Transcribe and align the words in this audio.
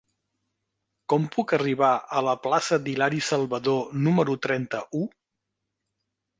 Com 1.13 1.27
puc 1.35 1.53
arribar 1.57 1.91
a 1.99 2.23
la 2.29 2.33
plaça 2.47 2.81
d'Hilari 2.87 3.23
Salvadó 3.29 3.79
número 4.09 4.39
trenta-u? 4.49 5.07